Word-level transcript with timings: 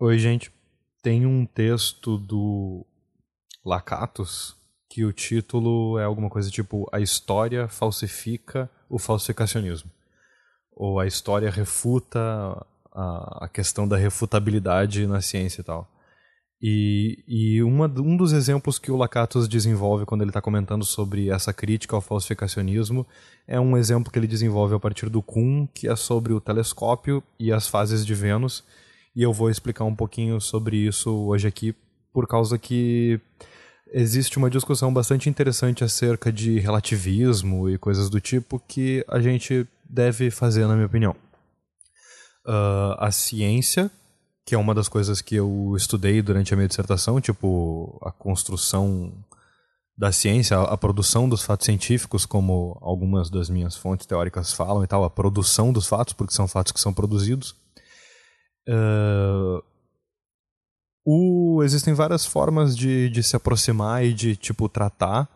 Oi, 0.00 0.16
gente. 0.16 0.52
Tem 1.02 1.26
um 1.26 1.44
texto 1.44 2.16
do 2.16 2.86
Lacatus 3.64 4.54
que 4.88 5.04
o 5.04 5.12
título 5.12 5.98
é 5.98 6.04
alguma 6.04 6.30
coisa 6.30 6.48
tipo 6.52 6.88
A 6.92 7.00
História 7.00 7.66
Falsifica 7.66 8.70
o 8.88 8.96
Falsificacionismo. 8.96 9.90
Ou 10.70 11.00
A 11.00 11.06
História 11.08 11.50
Refuta 11.50 12.20
a, 12.92 13.46
a 13.46 13.48
questão 13.48 13.88
da 13.88 13.96
refutabilidade 13.96 15.04
na 15.04 15.20
ciência 15.20 15.62
e 15.62 15.64
tal. 15.64 15.90
E, 16.62 17.24
e 17.26 17.62
uma, 17.64 17.86
um 17.86 18.16
dos 18.16 18.32
exemplos 18.32 18.78
que 18.78 18.92
o 18.92 18.96
Lacatus 18.96 19.48
desenvolve 19.48 20.06
quando 20.06 20.22
ele 20.22 20.30
está 20.30 20.40
comentando 20.40 20.84
sobre 20.84 21.28
essa 21.28 21.52
crítica 21.52 21.96
ao 21.96 22.00
falsificacionismo 22.00 23.04
é 23.48 23.58
um 23.58 23.76
exemplo 23.76 24.12
que 24.12 24.18
ele 24.18 24.28
desenvolve 24.28 24.76
a 24.76 24.80
partir 24.80 25.08
do 25.08 25.20
Kuhn, 25.20 25.66
que 25.66 25.88
é 25.88 25.96
sobre 25.96 26.32
o 26.32 26.40
telescópio 26.40 27.20
e 27.36 27.52
as 27.52 27.66
fases 27.66 28.06
de 28.06 28.14
Vênus. 28.14 28.62
E 29.18 29.22
eu 29.24 29.32
vou 29.32 29.50
explicar 29.50 29.82
um 29.82 29.96
pouquinho 29.96 30.40
sobre 30.40 30.76
isso 30.76 31.10
hoje 31.10 31.48
aqui, 31.48 31.74
por 32.12 32.28
causa 32.28 32.56
que 32.56 33.20
existe 33.92 34.38
uma 34.38 34.48
discussão 34.48 34.94
bastante 34.94 35.28
interessante 35.28 35.82
acerca 35.82 36.30
de 36.30 36.60
relativismo 36.60 37.68
e 37.68 37.76
coisas 37.76 38.08
do 38.08 38.20
tipo 38.20 38.62
que 38.68 39.04
a 39.08 39.20
gente 39.20 39.66
deve 39.82 40.30
fazer, 40.30 40.68
na 40.68 40.74
minha 40.74 40.86
opinião. 40.86 41.16
Uh, 42.46 42.94
a 42.96 43.10
ciência 43.10 43.90
que 44.46 44.54
é 44.54 44.58
uma 44.58 44.72
das 44.72 44.88
coisas 44.88 45.20
que 45.20 45.34
eu 45.34 45.74
estudei 45.76 46.22
durante 46.22 46.54
a 46.54 46.56
minha 46.56 46.68
dissertação, 46.68 47.20
tipo 47.20 47.98
a 48.00 48.10
construção 48.10 49.12
da 49.94 50.12
ciência, 50.12 50.58
a, 50.58 50.76
produção 50.78 51.28
dos 51.28 51.42
fatos 51.42 51.66
científicos, 51.66 52.24
como 52.24 52.78
algumas 52.80 53.28
das 53.28 53.50
minhas 53.50 53.76
fontes 53.76 54.06
teóricas 54.06 54.52
falam 54.52 54.84
e 54.84 54.86
tal, 54.86 55.02
a 55.02 55.10
produção 55.10 55.70
dos 55.72 55.88
fatos, 55.88 56.14
porque 56.14 56.32
são 56.32 56.46
fatos 56.46 56.70
que 56.70 56.80
são 56.80 56.94
produzidos. 56.94 57.56
Uh, 58.68 59.62
o, 61.04 61.62
existem 61.62 61.94
várias 61.94 62.26
formas 62.26 62.76
de, 62.76 63.08
de 63.08 63.22
se 63.22 63.34
aproximar 63.34 64.04
e 64.04 64.12
de 64.12 64.36
tipo 64.36 64.68
tratar 64.68 65.26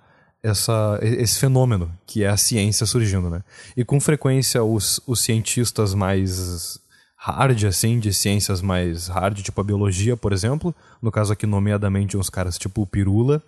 essa, 0.43 0.99
esse 1.01 1.39
fenômeno 1.39 1.91
que 2.07 2.23
é 2.23 2.29
a 2.29 2.37
ciência 2.37 2.85
surgindo, 2.85 3.31
né? 3.31 3.43
E 3.77 3.85
com 3.85 3.99
frequência 3.99 4.63
os, 4.63 5.01
os 5.07 5.21
cientistas 5.21 5.95
mais 5.95 6.79
hard, 7.17 7.65
assim, 7.65 7.99
de 7.99 8.13
ciências 8.13 8.61
mais 8.61 9.07
hard, 9.07 9.41
tipo 9.41 9.61
a 9.61 9.65
biologia, 9.65 10.17
por 10.17 10.33
exemplo, 10.33 10.75
no 11.01 11.11
caso 11.11 11.33
aqui 11.33 11.47
nomeadamente 11.47 12.17
uns 12.17 12.29
caras 12.29 12.59
tipo 12.59 12.83
o 12.83 12.87
Pirula, 12.87 13.43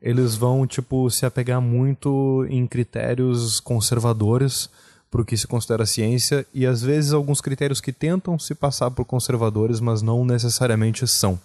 eles 0.00 0.36
vão, 0.36 0.66
tipo, 0.66 1.10
se 1.10 1.26
apegar 1.26 1.60
muito 1.60 2.46
em 2.48 2.66
critérios 2.66 3.58
conservadores 3.60 4.70
para 5.10 5.22
o 5.22 5.24
que 5.24 5.36
se 5.36 5.46
considera 5.46 5.86
ciência 5.86 6.46
e 6.52 6.66
às 6.66 6.82
vezes 6.82 7.12
alguns 7.12 7.40
critérios 7.40 7.80
que 7.80 7.92
tentam 7.92 8.38
se 8.38 8.54
passar 8.54 8.90
por 8.90 9.04
conservadores, 9.04 9.80
mas 9.80 10.02
não 10.02 10.24
necessariamente 10.24 11.06
são. 11.06 11.38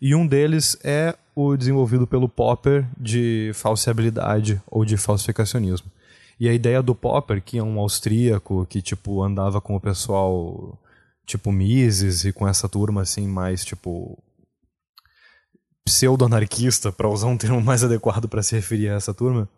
E 0.00 0.14
um 0.14 0.26
deles 0.26 0.76
é 0.82 1.14
o 1.34 1.56
desenvolvido 1.56 2.06
pelo 2.06 2.28
Popper 2.28 2.86
de 2.98 3.50
falsibilidade 3.54 4.60
ou 4.66 4.84
de 4.84 4.96
falsificacionismo. 4.96 5.90
E 6.38 6.48
a 6.48 6.52
ideia 6.52 6.82
do 6.82 6.94
Popper, 6.94 7.42
que 7.42 7.58
é 7.58 7.62
um 7.62 7.78
austríaco 7.78 8.66
que 8.68 8.82
tipo 8.82 9.22
andava 9.22 9.60
com 9.60 9.76
o 9.76 9.80
pessoal 9.80 10.78
tipo 11.26 11.52
Mises 11.52 12.24
e 12.24 12.32
com 12.32 12.46
essa 12.46 12.68
turma 12.68 13.02
assim 13.02 13.26
mais 13.26 13.64
tipo 13.64 14.18
pseudo-anarquista, 15.84 16.90
para 16.90 17.08
usar 17.08 17.26
um 17.26 17.36
termo 17.36 17.60
mais 17.60 17.84
adequado 17.84 18.28
para 18.28 18.42
se 18.42 18.54
referir 18.54 18.88
a 18.88 18.94
essa 18.94 19.12
turma, 19.12 19.48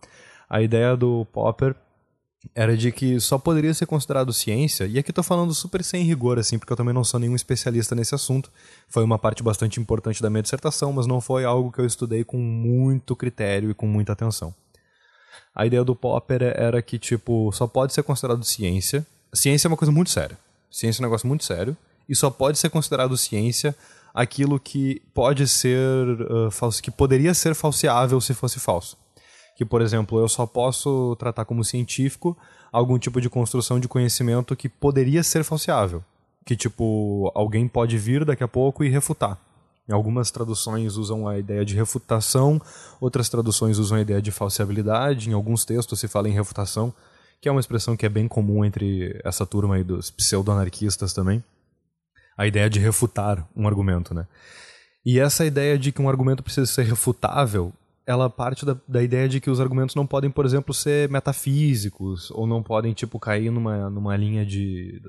a 0.49 0.61
ideia 0.61 0.97
do 0.97 1.25
Popper 1.33 1.75
era 2.55 2.77
de 2.77 2.91
que 2.93 3.21
só 3.21 3.39
poderia 3.39 3.73
ser 3.75 3.87
considerado 3.87 4.33
ciência, 4.33 4.87
e 4.87 4.99
aqui 4.99 5.11
estou 5.11 5.25
falando 5.25 5.55
super 5.55 5.83
sem 5.83 6.05
rigor, 6.05 6.39
assim, 6.39 6.59
porque 6.59 6.73
eu 6.73 6.77
também 6.77 6.95
não 6.95 7.05
sou 7.05 7.19
nenhum 7.21 7.35
especialista 7.35 7.95
nesse 7.95 8.15
assunto. 8.15 8.51
Foi 8.89 9.05
uma 9.05 9.19
parte 9.19 9.43
bastante 9.43 9.81
importante 9.81 10.23
da 10.23 10.31
minha 10.31 10.43
dissertação, 10.43 10.93
mas 10.93 11.07
não 11.07 11.21
foi 11.21 11.45
algo 11.45 11.73
que 11.73 11.79
eu 11.79 11.87
estudei 11.87 12.25
com 12.25 12.39
muito 12.39 13.15
critério 13.17 13.71
e 13.71 13.75
com 13.75 13.87
muita 13.87 14.13
atenção. 14.13 14.55
A 15.55 15.65
ideia 15.67 15.83
do 15.83 15.97
Popper 15.97 16.43
era 16.55 16.83
que, 16.83 16.99
tipo, 16.99 17.51
só 17.53 17.67
pode 17.67 17.95
ser 17.95 18.03
considerado 18.03 18.45
ciência. 18.45 19.07
Ciência 19.33 19.67
é 19.67 19.71
uma 19.71 19.77
coisa 19.77 19.93
muito 19.93 20.11
séria. 20.11 20.39
Ciência 20.71 21.01
é 21.01 21.03
um 21.03 21.07
negócio 21.09 21.27
muito 21.27 21.45
sério 21.45 21.77
e 22.09 22.15
só 22.15 22.31
pode 22.31 22.59
ser 22.59 22.71
considerado 22.71 23.17
ciência 23.17 23.75
aquilo 24.15 24.59
que 24.59 25.03
pode 25.13 25.47
ser 25.47 26.09
uh, 26.31 26.51
falso, 26.51 26.83
que 26.83 26.91
poderia 26.91 27.35
ser 27.35 27.55
falseável 27.55 28.21
se 28.21 28.33
fosse 28.33 28.59
falso. 28.59 28.97
Que, 29.57 29.65
por 29.65 29.83
exemplo, 29.83 30.21
eu 30.21 30.29
só 30.29 30.47
posso 30.47 31.17
tratar 31.17 31.45
como 31.45 31.65
científico 31.65 32.37
algum 32.71 32.99
tipo 32.99 33.21
de 33.21 33.29
construção 33.29 33.81
de 33.81 33.89
conhecimento 33.89 34.55
que 34.55 34.69
poderia 34.69 35.23
ser 35.23 35.43
falseável. 35.43 36.05
Que, 36.45 36.55
tipo, 36.55 37.33
alguém 37.35 37.67
pode 37.67 37.99
vir 37.99 38.25
daqui 38.25 38.45
a 38.45 38.49
pouco 38.49 38.85
e 38.85 38.89
refutar. 38.89 39.39
Algumas 39.91 40.31
traduções 40.31 40.97
usam 40.97 41.27
a 41.27 41.39
ideia 41.39 41.65
de 41.65 41.75
refutação, 41.75 42.61
outras 43.01 43.29
traduções 43.29 43.79
usam 43.79 43.99
a 43.99 44.01
ideia 44.01 44.21
de 44.21 44.31
falseabilidade, 44.31 45.31
em 45.31 45.33
alguns 45.33 45.65
textos 45.65 45.99
se 45.99 46.09
fala 46.09 46.29
em 46.29 46.33
refutação 46.33 46.93
que 47.41 47.49
é 47.49 47.53
uma 47.53 47.61
expressão 47.61 47.97
que 47.97 48.07
é 48.07 48.09
bem 48.09 48.27
comum 48.27 48.65
entre 48.65 49.21
essa 49.25 49.47
turma 49.47 49.77
aí 49.77 49.85
dos 49.85 50.11
pseudo-anarquistas 50.11 51.13
também. 51.13 51.43
A 52.37 52.47
ideia 52.47 52.69
de 52.69 52.79
refutar 52.79 53.47
um 53.55 53.67
argumento, 53.67 54.13
né? 54.13 54.27
E 55.05 55.19
essa 55.21 55.45
ideia 55.45 55.79
de 55.79 55.93
que 55.93 56.03
um 56.03 56.09
argumento 56.09 56.43
precisa 56.43 56.67
ser 56.67 56.85
refutável, 56.85 57.73
ela 58.07 58.31
parte 58.31 58.65
da, 58.65 58.77
da 58.87 59.03
ideia 59.03 59.29
de 59.29 59.41
que 59.41 59.51
os 59.51 59.61
argumentos 59.61 59.95
não 59.95 60.07
podem, 60.07 60.31
por 60.31 60.47
exemplo, 60.47 60.73
ser 60.73 61.09
metafísicos, 61.11 62.31
ou 62.31 62.47
não 62.47 62.63
podem, 62.63 62.95
tipo, 62.95 63.19
cair 63.19 63.51
numa, 63.51 63.91
numa 63.91 64.17
linha 64.17 64.47
de 64.47 65.03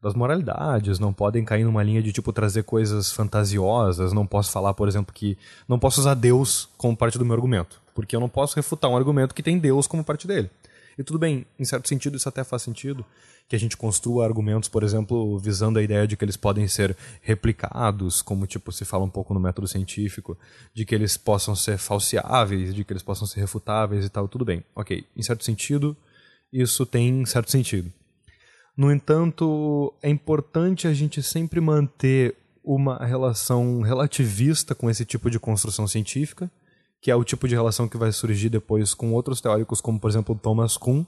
das 0.00 0.14
moralidades, 0.14 1.00
não 1.00 1.12
podem 1.12 1.44
cair 1.44 1.64
numa 1.64 1.82
linha 1.82 2.00
de 2.00 2.12
tipo 2.12 2.32
trazer 2.32 2.62
coisas 2.62 3.10
fantasiosas, 3.10 4.12
não 4.12 4.24
posso 4.24 4.52
falar, 4.52 4.72
por 4.72 4.86
exemplo, 4.86 5.12
que 5.12 5.36
não 5.66 5.76
posso 5.76 6.00
usar 6.00 6.14
Deus 6.14 6.68
como 6.76 6.96
parte 6.96 7.18
do 7.18 7.24
meu 7.24 7.34
argumento, 7.34 7.82
porque 7.94 8.14
eu 8.14 8.20
não 8.20 8.28
posso 8.28 8.54
refutar 8.54 8.88
um 8.88 8.96
argumento 8.96 9.34
que 9.34 9.42
tem 9.42 9.58
Deus 9.58 9.88
como 9.88 10.04
parte 10.04 10.26
dele. 10.26 10.48
E 10.98 11.04
tudo 11.04 11.18
bem, 11.18 11.46
em 11.56 11.64
certo 11.64 11.88
sentido 11.88 12.16
isso 12.16 12.28
até 12.28 12.42
faz 12.42 12.62
sentido, 12.62 13.06
que 13.48 13.54
a 13.54 13.58
gente 13.58 13.76
construa 13.76 14.26
argumentos, 14.26 14.68
por 14.68 14.82
exemplo, 14.82 15.38
visando 15.38 15.78
a 15.78 15.82
ideia 15.82 16.06
de 16.06 16.16
que 16.16 16.24
eles 16.24 16.36
podem 16.36 16.66
ser 16.66 16.96
replicados, 17.22 18.20
como 18.20 18.46
tipo 18.46 18.72
se 18.72 18.84
fala 18.84 19.04
um 19.04 19.10
pouco 19.10 19.32
no 19.32 19.38
método 19.38 19.68
científico, 19.68 20.36
de 20.74 20.84
que 20.84 20.94
eles 20.94 21.16
possam 21.16 21.54
ser 21.54 21.78
falseáveis, 21.78 22.74
de 22.74 22.84
que 22.84 22.92
eles 22.92 23.02
possam 23.02 23.26
ser 23.28 23.40
refutáveis 23.40 24.04
e 24.04 24.08
tal, 24.08 24.26
tudo 24.26 24.44
bem. 24.44 24.64
OK, 24.74 25.06
em 25.16 25.22
certo 25.22 25.44
sentido, 25.44 25.96
isso 26.52 26.84
tem 26.84 27.24
certo 27.24 27.50
sentido. 27.50 27.92
No 28.76 28.92
entanto, 28.92 29.94
é 30.02 30.10
importante 30.10 30.86
a 30.86 30.92
gente 30.92 31.22
sempre 31.22 31.60
manter 31.60 32.36
uma 32.62 32.98
relação 32.98 33.80
relativista 33.80 34.74
com 34.74 34.90
esse 34.90 35.04
tipo 35.04 35.30
de 35.30 35.38
construção 35.38 35.86
científica, 35.88 36.50
que 37.00 37.10
é 37.10 37.16
o 37.16 37.24
tipo 37.24 37.46
de 37.46 37.54
relação 37.54 37.88
que 37.88 37.96
vai 37.96 38.12
surgir 38.12 38.48
depois 38.48 38.94
com 38.94 39.12
outros 39.12 39.40
teóricos, 39.40 39.80
como 39.80 40.00
por 40.00 40.10
exemplo 40.10 40.34
Thomas 40.34 40.76
Kuhn. 40.76 41.04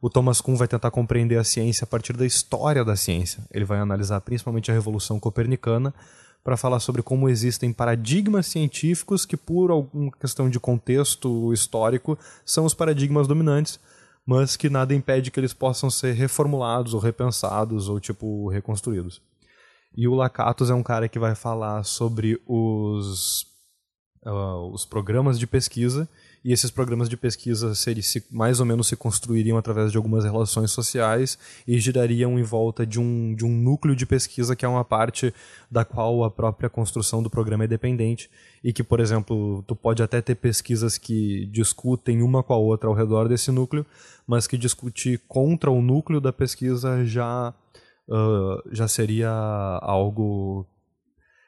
O 0.00 0.10
Thomas 0.10 0.40
Kuhn 0.40 0.56
vai 0.56 0.68
tentar 0.68 0.90
compreender 0.90 1.38
a 1.38 1.44
ciência 1.44 1.84
a 1.84 1.86
partir 1.86 2.14
da 2.14 2.26
história 2.26 2.84
da 2.84 2.96
ciência. 2.96 3.42
Ele 3.50 3.64
vai 3.64 3.78
analisar 3.78 4.20
principalmente 4.20 4.70
a 4.70 4.74
Revolução 4.74 5.18
Copernicana 5.20 5.94
para 6.42 6.58
falar 6.58 6.78
sobre 6.78 7.02
como 7.02 7.28
existem 7.28 7.72
paradigmas 7.72 8.46
científicos 8.46 9.24
que, 9.24 9.36
por 9.36 9.70
alguma 9.70 10.12
questão 10.12 10.50
de 10.50 10.60
contexto 10.60 11.52
histórico, 11.54 12.18
são 12.44 12.66
os 12.66 12.74
paradigmas 12.74 13.26
dominantes, 13.26 13.80
mas 14.26 14.54
que 14.54 14.68
nada 14.68 14.94
impede 14.94 15.30
que 15.30 15.40
eles 15.40 15.54
possam 15.54 15.88
ser 15.88 16.12
reformulados 16.12 16.92
ou 16.92 17.00
repensados 17.00 17.88
ou 17.88 17.98
tipo 17.98 18.48
reconstruídos. 18.50 19.22
E 19.96 20.06
o 20.06 20.14
Lakatos 20.14 20.68
é 20.68 20.74
um 20.74 20.82
cara 20.82 21.08
que 21.08 21.18
vai 21.18 21.34
falar 21.34 21.82
sobre 21.84 22.38
os 22.46 23.53
uh, 24.24 24.70
os 24.72 24.84
programas 24.84 25.38
de 25.38 25.46
pesquisa 25.46 26.08
e 26.44 26.52
esses 26.52 26.70
programas 26.70 27.08
de 27.08 27.16
pesquisa 27.16 27.74
se, 27.74 28.24
mais 28.30 28.60
ou 28.60 28.66
menos 28.66 28.88
se 28.88 28.96
construiriam 28.96 29.56
através 29.56 29.90
de 29.90 29.96
algumas 29.96 30.24
relações 30.24 30.70
sociais 30.70 31.38
e 31.66 31.78
girariam 31.78 32.38
em 32.38 32.42
volta 32.42 32.86
de 32.86 33.00
um, 33.00 33.34
de 33.34 33.46
um 33.46 33.50
núcleo 33.50 33.96
de 33.96 34.04
pesquisa 34.04 34.54
que 34.54 34.64
é 34.64 34.68
uma 34.68 34.84
parte 34.84 35.32
da 35.70 35.84
qual 35.84 36.22
a 36.22 36.30
própria 36.30 36.68
construção 36.68 37.22
do 37.22 37.30
programa 37.30 37.64
é 37.64 37.66
dependente 37.66 38.30
e 38.62 38.72
que, 38.72 38.82
por 38.82 39.00
exemplo, 39.00 39.64
tu 39.66 39.74
pode 39.74 40.02
até 40.02 40.20
ter 40.20 40.34
pesquisas 40.34 40.98
que 40.98 41.46
discutem 41.46 42.22
uma 42.22 42.42
com 42.42 42.52
a 42.52 42.58
outra 42.58 42.88
ao 42.88 42.94
redor 42.94 43.28
desse 43.28 43.50
núcleo, 43.50 43.86
mas 44.26 44.46
que 44.46 44.58
discutir 44.58 45.22
contra 45.26 45.70
o 45.70 45.80
núcleo 45.80 46.20
da 46.20 46.32
pesquisa 46.32 47.04
já, 47.04 47.54
uh, 48.08 48.62
já 48.70 48.86
seria 48.86 49.30
algo 49.82 50.66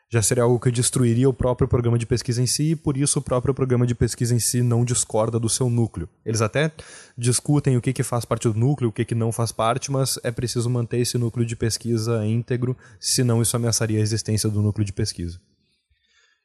já 0.08 0.22
seria 0.22 0.44
algo 0.44 0.60
que 0.60 0.70
destruiria 0.70 1.28
o 1.28 1.32
próprio 1.32 1.66
programa 1.66 1.98
de 1.98 2.06
pesquisa 2.06 2.40
em 2.40 2.46
si, 2.46 2.70
e 2.70 2.76
por 2.76 2.96
isso 2.96 3.18
o 3.18 3.22
próprio 3.22 3.52
programa 3.52 3.86
de 3.86 3.94
pesquisa 3.94 4.34
em 4.34 4.38
si 4.38 4.62
não 4.62 4.84
discorda 4.84 5.38
do 5.38 5.48
seu 5.48 5.68
núcleo. 5.68 6.08
Eles 6.24 6.40
até 6.40 6.70
discutem 7.18 7.76
o 7.76 7.80
que, 7.80 7.92
que 7.92 8.02
faz 8.02 8.24
parte 8.24 8.48
do 8.48 8.58
núcleo, 8.58 8.90
o 8.90 8.92
que, 8.92 9.04
que 9.04 9.14
não 9.14 9.32
faz 9.32 9.50
parte, 9.50 9.90
mas 9.90 10.18
é 10.22 10.30
preciso 10.30 10.70
manter 10.70 10.98
esse 10.98 11.18
núcleo 11.18 11.44
de 11.44 11.56
pesquisa 11.56 12.24
íntegro, 12.24 12.76
senão 13.00 13.42
isso 13.42 13.56
ameaçaria 13.56 13.98
a 13.98 14.02
existência 14.02 14.48
do 14.48 14.62
núcleo 14.62 14.84
de 14.84 14.92
pesquisa. 14.92 15.40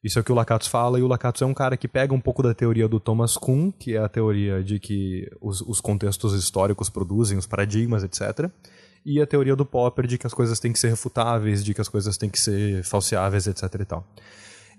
Isso 0.04 0.18
é 0.18 0.22
o 0.22 0.24
que 0.26 0.32
o 0.32 0.36
Lakatos 0.36 0.68
fala, 0.68 0.98
e 0.98 1.04
o 1.04 1.08
Lakatos 1.08 1.44
é 1.44 1.46
um 1.46 1.54
cara 1.54 1.78
que 1.78 1.88
pega 1.88 2.12
um 2.12 2.20
pouco 2.20 2.42
da 2.42 2.56
teoria 2.56 2.88
do 2.88 3.00
Thomas 3.00 3.38
Kuhn, 3.38 3.72
que 3.72 3.96
é 3.96 4.00
a 4.00 4.10
teoria 4.10 4.64
de 4.64 4.80
que 4.80 5.30
os, 5.40 5.62
os 5.62 5.80
contextos 5.80 6.34
históricos 6.34 6.90
produzem 6.90 7.38
os 7.38 7.46
paradigmas, 7.46 8.04
etc., 8.04 8.50
e 9.06 9.22
a 9.22 9.28
teoria 9.28 9.56
do 9.56 9.66
Popper 9.66 10.06
de 10.08 10.18
que 10.18 10.28
as 10.28 10.34
coisas 10.34 10.60
têm 10.60 10.72
que 10.72 10.80
ser 10.80 10.90
refutáveis, 10.90 11.64
de 11.64 11.74
que 11.74 11.82
as 11.82 11.88
coisas 11.88 12.18
têm 12.18 12.30
que 12.30 12.40
ser 12.40 12.84
falseáveis, 12.84 13.48
etc 13.48 13.64
e 13.80 13.86
tal. 13.86 14.06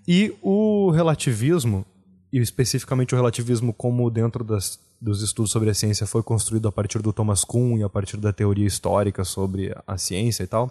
E 0.07 0.35
o 0.43 0.91
relativismo, 0.91 1.85
e 2.33 2.39
especificamente 2.39 3.15
o 3.15 3.17
relativismo 3.17 3.73
como 3.73 4.11
dentro 4.11 4.43
das, 4.43 4.79
dos 5.01 5.23
estudos 5.23 5.51
sobre 5.51 5.71
a 5.71 5.75
ciência 5.75 6.07
foi 6.07 6.23
construído 6.23 6.69
a 6.69 6.73
partir 6.73 7.01
do 7.01 7.13
Thomas 7.13 7.45
Kuhn 7.45 7.79
e 7.79 7.83
a 7.83 7.89
partir 7.89 8.17
da 8.17 8.33
teoria 8.33 8.67
histórica 8.67 9.25
sobre 9.25 9.75
a 9.87 9.99
ciência 9.99 10.43
e 10.43 10.47
tal, 10.47 10.71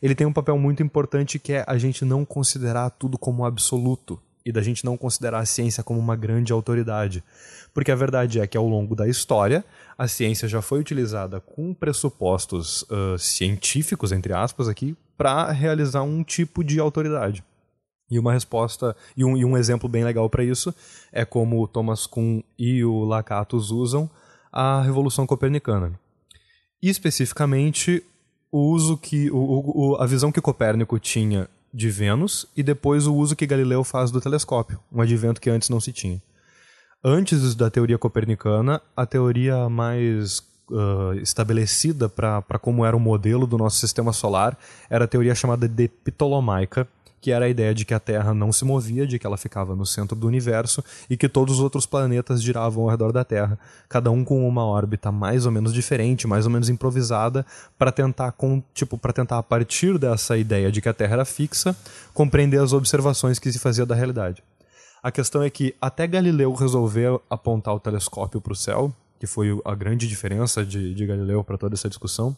ele 0.00 0.14
tem 0.14 0.26
um 0.26 0.32
papel 0.32 0.58
muito 0.58 0.82
importante 0.82 1.38
que 1.38 1.52
é 1.52 1.64
a 1.66 1.78
gente 1.78 2.04
não 2.04 2.24
considerar 2.24 2.90
tudo 2.90 3.18
como 3.18 3.44
absoluto 3.44 4.20
e 4.44 4.52
da 4.52 4.60
gente 4.60 4.84
não 4.84 4.96
considerar 4.96 5.38
a 5.38 5.46
ciência 5.46 5.82
como 5.82 5.98
uma 5.98 6.14
grande 6.14 6.52
autoridade. 6.52 7.24
Porque 7.72 7.90
a 7.90 7.96
verdade 7.96 8.40
é 8.40 8.46
que 8.46 8.56
ao 8.56 8.68
longo 8.68 8.94
da 8.94 9.08
história, 9.08 9.64
a 9.96 10.06
ciência 10.06 10.46
já 10.46 10.60
foi 10.60 10.80
utilizada 10.80 11.40
com 11.40 11.72
pressupostos 11.72 12.82
uh, 12.82 13.18
científicos, 13.18 14.12
entre 14.12 14.32
aspas, 14.32 14.68
aqui, 14.68 14.96
para 15.16 15.50
realizar 15.50 16.02
um 16.02 16.22
tipo 16.22 16.62
de 16.62 16.78
autoridade. 16.78 17.42
E 18.10 18.18
uma 18.18 18.32
resposta, 18.32 18.94
e 19.16 19.24
um, 19.24 19.36
e 19.36 19.44
um 19.44 19.56
exemplo 19.56 19.88
bem 19.88 20.04
legal 20.04 20.28
para 20.28 20.44
isso, 20.44 20.74
é 21.10 21.24
como 21.24 21.62
o 21.62 21.66
Thomas 21.66 22.06
Kuhn 22.06 22.42
e 22.58 22.84
o 22.84 23.02
Lakatos 23.04 23.70
usam 23.70 24.10
a 24.52 24.82
Revolução 24.82 25.26
Copernicana. 25.26 25.98
E, 26.82 26.90
especificamente, 26.90 28.04
o 28.52 28.70
uso 28.70 28.98
que. 28.98 29.30
O, 29.30 29.94
o, 29.94 29.96
a 29.96 30.06
visão 30.06 30.30
que 30.30 30.40
Copérnico 30.40 30.98
tinha 30.98 31.48
de 31.74 31.90
Vênus 31.90 32.46
e 32.56 32.62
depois 32.62 33.08
o 33.08 33.14
uso 33.14 33.34
que 33.34 33.46
Galileu 33.46 33.82
faz 33.82 34.12
do 34.12 34.20
telescópio, 34.20 34.78
um 34.92 35.00
advento 35.00 35.40
que 35.40 35.50
antes 35.50 35.68
não 35.68 35.80
se 35.80 35.92
tinha. 35.92 36.22
Antes 37.02 37.54
da 37.54 37.68
teoria 37.68 37.98
copernicana, 37.98 38.80
a 38.96 39.04
teoria 39.04 39.68
mais 39.68 40.38
uh, 40.70 41.14
estabelecida 41.20 42.08
para 42.08 42.58
como 42.60 42.84
era 42.84 42.96
o 42.96 43.00
modelo 43.00 43.46
do 43.46 43.58
nosso 43.58 43.78
sistema 43.78 44.12
solar 44.12 44.56
era 44.88 45.04
a 45.04 45.08
teoria 45.08 45.34
chamada 45.34 45.68
de 45.68 45.88
Ptolomaica, 45.88 46.88
que 47.24 47.30
era 47.30 47.46
a 47.46 47.48
ideia 47.48 47.74
de 47.74 47.86
que 47.86 47.94
a 47.94 47.98
Terra 47.98 48.34
não 48.34 48.52
se 48.52 48.66
movia, 48.66 49.06
de 49.06 49.18
que 49.18 49.26
ela 49.26 49.38
ficava 49.38 49.74
no 49.74 49.86
centro 49.86 50.14
do 50.14 50.26
universo 50.26 50.84
e 51.08 51.16
que 51.16 51.26
todos 51.26 51.54
os 51.54 51.60
outros 51.60 51.86
planetas 51.86 52.42
giravam 52.42 52.84
ao 52.84 52.90
redor 52.90 53.12
da 53.12 53.24
Terra, 53.24 53.58
cada 53.88 54.10
um 54.10 54.22
com 54.22 54.46
uma 54.46 54.62
órbita 54.62 55.10
mais 55.10 55.46
ou 55.46 55.50
menos 55.50 55.72
diferente, 55.72 56.26
mais 56.26 56.44
ou 56.44 56.52
menos 56.52 56.68
improvisada, 56.68 57.46
para 57.78 57.90
tentar 57.90 58.32
com, 58.32 58.62
tipo, 58.74 58.98
para 58.98 59.10
tentar 59.10 59.38
a 59.38 59.42
partir 59.42 59.96
dessa 59.96 60.36
ideia 60.36 60.70
de 60.70 60.82
que 60.82 60.88
a 60.90 60.92
Terra 60.92 61.14
era 61.14 61.24
fixa, 61.24 61.74
compreender 62.12 62.60
as 62.60 62.74
observações 62.74 63.38
que 63.38 63.50
se 63.50 63.58
fazia 63.58 63.86
da 63.86 63.94
realidade. 63.94 64.44
A 65.02 65.10
questão 65.10 65.42
é 65.42 65.48
que 65.48 65.74
até 65.80 66.06
Galileu 66.06 66.52
resolver 66.52 67.18
apontar 67.30 67.74
o 67.74 67.80
telescópio 67.80 68.38
para 68.38 68.52
o 68.52 68.56
céu, 68.56 68.92
que 69.18 69.26
foi 69.26 69.58
a 69.64 69.74
grande 69.74 70.06
diferença 70.06 70.62
de, 70.62 70.94
de 70.94 71.06
Galileu 71.06 71.42
para 71.42 71.56
toda 71.56 71.74
essa 71.74 71.88
discussão, 71.88 72.36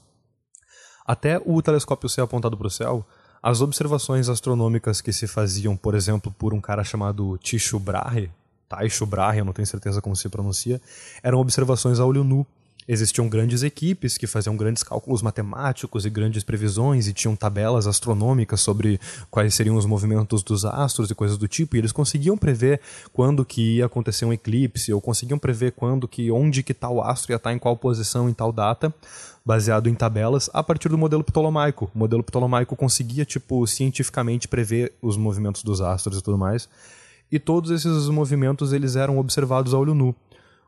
até 1.05 1.43
o 1.45 1.61
telescópio 1.61 2.09
ser 2.09 2.21
apontado 2.21 2.57
para 2.57 2.69
o 2.69 2.71
céu, 2.71 3.05
as 3.43 3.61
observações 3.61 4.29
astronômicas 4.29 5.01
que 5.01 5.13
se 5.13 5.27
faziam, 5.27 5.77
por 5.77 5.95
exemplo, 5.95 6.35
por 6.37 6.53
um 6.53 6.61
cara 6.61 6.83
chamado 6.83 7.39
Tycho 7.39 7.79
Brahe, 7.79 8.31
Tycho 8.69 9.07
Brahe, 9.07 9.39
eu 9.39 9.45
não 9.45 9.53
tenho 9.53 9.67
certeza 9.67 10.03
como 10.03 10.17
se 10.17 10.29
pronuncia, 10.29 10.81
eram 11.23 11.39
observações 11.39 12.01
a 12.01 12.05
olho 12.05 12.25
nu. 12.25 12.47
Existiam 12.89 13.29
grandes 13.29 13.65
equipes 13.65 14.17
que 14.17 14.29
faziam 14.29 14.57
grandes 14.57 14.85
cálculos 14.85 15.21
matemáticos 15.21 16.07
e 16.07 16.11
grandes 16.11 16.45
previsões 16.45 17.09
e 17.09 17.13
tinham 17.13 17.35
tabelas 17.35 17.87
astronômicas 17.87 18.61
sobre 18.61 19.01
quais 19.29 19.55
seriam 19.55 19.75
os 19.75 19.85
movimentos 19.85 20.43
dos 20.43 20.65
astros 20.65 21.11
e 21.11 21.15
coisas 21.15 21.37
do 21.37 21.49
tipo, 21.49 21.75
e 21.75 21.81
eles 21.81 21.91
conseguiam 21.91 22.37
prever 22.37 22.81
quando 23.13 23.45
que 23.45 23.79
ia 23.79 23.87
acontecer 23.87 24.25
um 24.25 24.33
eclipse, 24.33 24.93
ou 24.93 25.01
conseguiam 25.01 25.39
prever 25.39 25.73
quando 25.73 26.07
que 26.07 26.31
onde 26.31 26.63
que 26.63 26.73
tal 26.73 27.03
astro 27.03 27.33
ia 27.33 27.37
estar 27.37 27.53
em 27.53 27.59
qual 27.59 27.77
posição 27.77 28.29
em 28.29 28.33
tal 28.33 28.53
data, 28.53 28.95
baseado 29.45 29.89
em 29.89 29.95
tabelas 29.95 30.49
a 30.53 30.63
partir 30.63 30.89
do 30.89 30.99
modelo 30.99 31.25
ptolomaico. 31.25 31.91
O 31.93 31.99
modelo 31.99 32.23
ptolomaico 32.23 32.77
conseguia, 32.77 33.25
tipo, 33.25 33.67
cientificamente 33.67 34.47
prever 34.47 34.93
os 35.03 35.17
movimentos 35.17 35.65
dos 35.65 35.81
astros 35.81 36.19
e 36.19 36.23
tudo 36.23 36.39
mais. 36.39 36.69
E 37.31 37.41
todos 37.41 37.73
esses 37.73 38.09
movimentos 38.09 38.73
eles 38.73 38.95
eram 38.95 39.19
observados 39.19 39.75
a 39.75 39.79
olho 39.79 39.95
nu. 39.95 40.15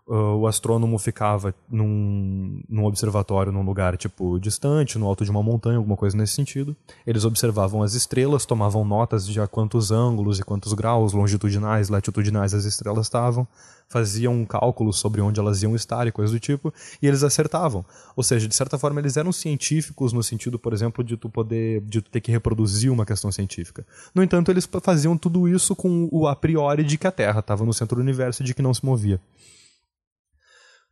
Uh, 0.08 0.37
o 0.38 0.46
astrônomo 0.46 0.99
ficava 0.99 1.55
num, 1.70 2.62
num 2.66 2.87
observatório 2.87 3.52
num 3.52 3.62
lugar 3.62 3.94
tipo 3.99 4.38
distante, 4.40 4.99
no 4.99 5.06
alto 5.06 5.22
de 5.22 5.31
uma 5.31 5.43
montanha, 5.43 5.76
alguma 5.76 5.99
coisa 5.99 6.16
nesse 6.16 6.32
sentido. 6.32 6.75
Eles 7.06 7.25
observavam 7.25 7.82
as 7.82 7.93
estrelas, 7.93 8.46
tomavam 8.46 8.84
notas 8.87 9.26
de 9.26 9.38
a 9.38 9.46
quantos 9.46 9.90
ângulos 9.90 10.38
e 10.38 10.43
quantos 10.43 10.72
graus 10.72 11.12
longitudinais, 11.12 11.90
latitudinais 11.90 12.55
as 12.55 12.64
estrelas 12.64 13.06
estavam 13.06 13.46
faziam 13.88 14.34
um 14.34 14.44
cálculo 14.44 14.93
sobre 14.93 15.20
onde 15.20 15.40
elas 15.40 15.62
iam 15.62 15.75
estar 15.75 16.06
e 16.06 16.12
coisas 16.12 16.32
do 16.32 16.38
tipo, 16.38 16.72
e 17.02 17.06
eles 17.06 17.22
acertavam. 17.22 17.84
Ou 18.14 18.22
seja, 18.22 18.46
de 18.46 18.54
certa 18.54 18.78
forma 18.78 19.00
eles 19.00 19.16
eram 19.16 19.32
científicos 19.32 20.12
no 20.12 20.22
sentido, 20.22 20.58
por 20.58 20.72
exemplo, 20.72 21.02
de 21.02 21.16
tu 21.16 21.28
poder, 21.28 21.81
de 21.81 22.02
tu 22.02 22.11
ter 22.11 22.20
que 22.20 22.31
reproduzir 22.31 22.93
uma 22.93 23.06
questão 23.06 23.32
científica. 23.32 23.87
No 24.14 24.22
entanto, 24.22 24.50
eles 24.50 24.69
faziam 24.82 25.16
tudo 25.16 25.49
isso 25.49 25.75
com 25.75 26.08
o 26.12 26.26
a 26.26 26.37
priori 26.37 26.84
de 26.84 26.99
que 26.99 27.06
a 27.06 27.12
Terra 27.12 27.40
estava 27.40 27.64
no 27.64 27.72
centro 27.72 27.96
do 27.96 28.02
universo 28.02 28.43
e 28.43 28.44
de 28.44 28.54
que 28.54 28.62
não 28.62 28.75
se 28.75 28.84
movia. 28.84 29.20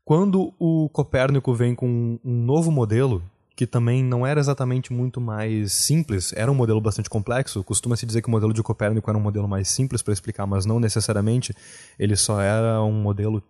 Quando 0.06 0.54
o 0.56 0.88
Copérnico 0.88 1.52
vem 1.52 1.74
com 1.74 2.16
um 2.24 2.44
novo 2.44 2.70
modelo, 2.70 3.20
que 3.56 3.66
também 3.66 4.04
não 4.04 4.24
era 4.24 4.38
exatamente 4.38 4.92
muito 4.92 5.20
mais 5.20 5.72
simples, 5.72 6.32
era 6.36 6.48
um 6.48 6.54
modelo 6.54 6.80
bastante 6.80 7.10
complexo. 7.10 7.64
Costuma-se 7.64 8.06
dizer 8.06 8.22
que 8.22 8.28
o 8.28 8.30
modelo 8.30 8.52
de 8.52 8.62
Copérnico 8.62 9.10
era 9.10 9.18
um 9.18 9.20
modelo 9.20 9.48
mais 9.48 9.66
simples 9.66 10.02
para 10.02 10.12
explicar, 10.12 10.46
mas 10.46 10.64
não 10.64 10.78
necessariamente. 10.78 11.52
Ele 11.98 12.14
só 12.14 12.40
era 12.40 12.80
um 12.84 12.92
modelo 12.92 13.42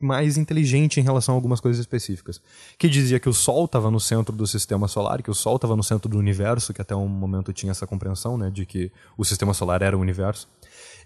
mais 0.00 0.36
inteligente 0.36 0.98
em 0.98 1.04
relação 1.04 1.36
a 1.36 1.38
algumas 1.38 1.60
coisas 1.60 1.78
específicas. 1.78 2.40
Que 2.76 2.88
dizia 2.88 3.20
que 3.20 3.28
o 3.28 3.32
Sol 3.32 3.66
estava 3.66 3.88
no 3.88 4.00
centro 4.00 4.34
do 4.34 4.48
sistema 4.48 4.88
solar, 4.88 5.22
que 5.22 5.30
o 5.30 5.34
Sol 5.34 5.54
estava 5.54 5.76
no 5.76 5.84
centro 5.84 6.08
do 6.08 6.18
universo, 6.18 6.74
que 6.74 6.82
até 6.82 6.96
um 6.96 7.06
momento 7.06 7.52
tinha 7.52 7.70
essa 7.70 7.86
compreensão, 7.86 8.36
né, 8.36 8.50
de 8.50 8.66
que 8.66 8.90
o 9.16 9.24
sistema 9.24 9.54
solar 9.54 9.80
era 9.80 9.96
o 9.96 10.00
universo, 10.00 10.48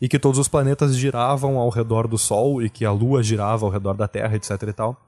e 0.01 0.09
que 0.09 0.19
todos 0.19 0.39
os 0.39 0.49
planetas 0.49 0.97
giravam 0.97 1.59
ao 1.59 1.69
redor 1.69 2.07
do 2.07 2.19
Sol 2.19 2.63
e 2.63 2.69
que 2.69 2.85
a 2.85 2.93
Lua 2.93 3.23
girava 3.23 3.65
ao 3.65 3.73
redor 3.73 3.95
da 3.95 4.09
Terra, 4.09 4.37
etc. 4.37 4.51
e 4.69 4.73
tal. 4.73 5.01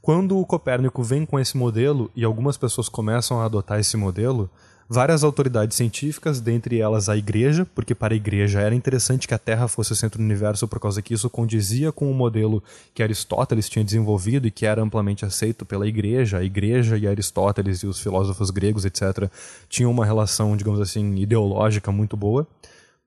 Quando 0.00 0.38
o 0.38 0.44
Copérnico 0.44 1.02
vem 1.02 1.24
com 1.24 1.38
esse 1.38 1.56
modelo 1.56 2.10
e 2.16 2.24
algumas 2.24 2.56
pessoas 2.56 2.88
começam 2.88 3.40
a 3.40 3.44
adotar 3.44 3.78
esse 3.78 3.96
modelo, 3.96 4.50
várias 4.88 5.22
autoridades 5.22 5.76
científicas, 5.76 6.40
dentre 6.40 6.80
elas 6.80 7.08
a 7.08 7.16
Igreja, 7.16 7.66
porque 7.74 7.94
para 7.94 8.12
a 8.12 8.16
Igreja 8.16 8.60
era 8.60 8.74
interessante 8.74 9.28
que 9.28 9.34
a 9.34 9.38
Terra 9.38 9.68
fosse 9.68 9.92
o 9.92 9.96
centro 9.96 10.18
do 10.18 10.24
universo 10.24 10.66
por 10.66 10.80
causa 10.80 11.00
que 11.00 11.14
isso 11.14 11.30
condizia 11.30 11.92
com 11.92 12.10
o 12.10 12.14
modelo 12.14 12.62
que 12.92 13.02
Aristóteles 13.02 13.68
tinha 13.68 13.84
desenvolvido 13.84 14.46
e 14.46 14.50
que 14.50 14.66
era 14.66 14.82
amplamente 14.82 15.24
aceito 15.24 15.64
pela 15.64 15.86
Igreja. 15.86 16.38
A 16.38 16.44
Igreja 16.44 16.98
e 16.98 17.06
Aristóteles 17.06 17.82
e 17.82 17.86
os 17.86 18.00
filósofos 18.00 18.50
gregos, 18.50 18.84
etc., 18.84 19.30
tinham 19.68 19.90
uma 19.90 20.04
relação, 20.04 20.56
digamos 20.56 20.80
assim, 20.80 21.14
ideológica 21.16 21.92
muito 21.92 22.16
boa 22.16 22.46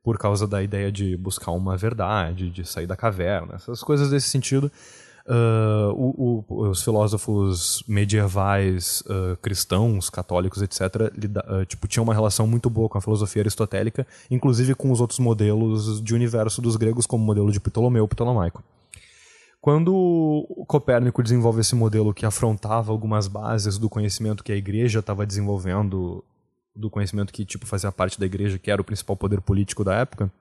por 0.06 0.20
causa 0.20 0.48
da 0.48 0.62
ideia 0.62 0.92
de 0.92 1.18
buscar 1.18 1.52
uma 1.52 1.76
verdade, 1.76 2.52
de 2.52 2.64
sair 2.64 2.86
da 2.86 2.96
caverna, 2.96 3.56
essas 3.56 3.82
coisas 3.82 4.12
desse 4.12 4.30
sentido. 4.30 4.72
Uh, 5.28 5.90
o, 5.96 6.46
o, 6.48 6.70
os 6.70 6.84
filósofos 6.84 7.84
medievais, 7.88 9.02
uh, 9.08 9.36
cristãos, 9.42 10.08
católicos, 10.08 10.62
etc., 10.62 11.12
lida, 11.18 11.44
uh, 11.50 11.66
tipo, 11.66 11.88
tinham 11.88 12.04
uma 12.04 12.14
relação 12.14 12.46
muito 12.46 12.70
boa 12.70 12.88
com 12.88 13.00
a 13.00 13.02
filosofia 13.02 13.42
aristotélica, 13.42 14.06
inclusive 14.30 14.76
com 14.76 14.92
os 14.92 15.02
outros 15.02 15.18
modelos 15.18 16.00
de 16.00 16.14
universo 16.14 16.62
dos 16.62 16.76
gregos, 16.76 17.08
como 17.08 17.24
o 17.24 17.26
modelo 17.26 17.52
de 17.52 17.60
Ptolomeu, 17.60 18.08
Ptolomaico. 18.08 18.64
Quando 19.60 20.46
Copérnico 20.68 21.24
desenvolve 21.24 21.62
esse 21.62 21.74
modelo 21.74 22.14
que 22.14 22.28
afrontava 22.28 22.92
algumas 22.92 23.28
bases 23.28 23.80
do 23.80 23.90
conhecimento 23.90 24.44
que 24.44 24.52
a 24.52 24.56
igreja 24.56 25.00
estava 25.00 25.26
desenvolvendo, 25.26 26.24
do 26.76 26.90
conhecimento 26.90 27.32
que 27.32 27.46
tipo 27.46 27.66
fazia 27.66 27.92
parte 27.92 28.20
da 28.20 28.26
igreja, 28.26 28.60
que 28.60 28.70
era 28.70 28.82
o 28.82 28.86
principal 28.86 29.16
poder 29.16 29.42
político 29.42 29.84
da 29.84 29.96
época, 29.96 30.32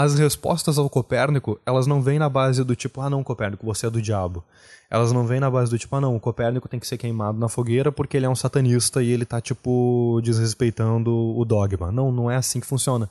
as 0.00 0.16
respostas 0.16 0.78
ao 0.78 0.88
Copérnico, 0.88 1.60
elas 1.66 1.84
não 1.84 2.00
vêm 2.00 2.20
na 2.20 2.28
base 2.28 2.62
do 2.62 2.76
tipo, 2.76 3.00
ah 3.00 3.10
não, 3.10 3.24
Copérnico, 3.24 3.66
você 3.66 3.88
é 3.88 3.90
do 3.90 4.00
diabo. 4.00 4.44
Elas 4.88 5.10
não 5.10 5.26
vêm 5.26 5.40
na 5.40 5.50
base 5.50 5.72
do 5.72 5.76
tipo, 5.76 5.96
ah 5.96 6.00
não, 6.00 6.14
o 6.14 6.20
Copérnico 6.20 6.68
tem 6.68 6.78
que 6.78 6.86
ser 6.86 6.96
queimado 6.96 7.36
na 7.36 7.48
fogueira 7.48 7.90
porque 7.90 8.16
ele 8.16 8.24
é 8.24 8.28
um 8.28 8.36
satanista 8.36 9.02
e 9.02 9.10
ele 9.10 9.24
tá, 9.24 9.40
tipo, 9.40 10.20
desrespeitando 10.22 11.12
o 11.36 11.44
dogma. 11.44 11.90
Não, 11.90 12.12
não 12.12 12.30
é 12.30 12.36
assim 12.36 12.60
que 12.60 12.66
funciona. 12.66 13.10